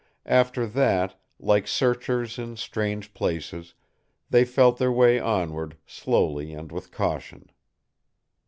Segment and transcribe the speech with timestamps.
[0.25, 3.75] After that, like searchers in strange places,
[4.31, 7.51] they felt their way onward, slowly and with caution.